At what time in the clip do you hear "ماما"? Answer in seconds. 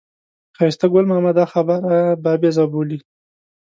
1.11-1.31